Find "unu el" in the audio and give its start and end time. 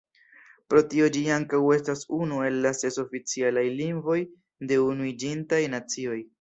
2.21-2.57